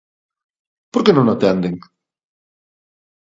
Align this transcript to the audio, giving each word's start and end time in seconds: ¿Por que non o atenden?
¿Por 0.91 1.01
que 1.05 1.11
non 1.15 1.29
o 1.31 1.33
atenden? 1.35 1.75